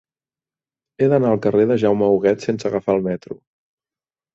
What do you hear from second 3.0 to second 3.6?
el metro.